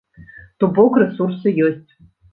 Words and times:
То 0.63 0.69
бок, 0.79 0.97
рэсурсы 1.03 1.57
ёсць. 1.67 1.91